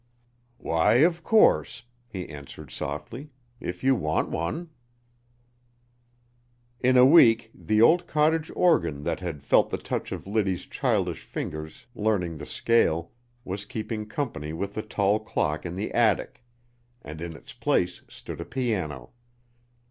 [0.57, 4.71] "Why, of course," he answered softly, "if you want one."
[6.79, 11.21] In a week the old cottage organ that had felt the touch of Liddy's childish
[11.23, 13.11] fingers learning the scale,
[13.45, 16.43] was keeping company with the tall clock in the attic,
[17.03, 19.11] and in its place stood a piano.